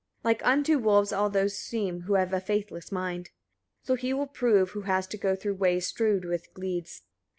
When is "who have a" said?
2.01-2.41